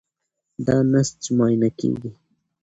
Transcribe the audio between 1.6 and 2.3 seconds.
کېږي.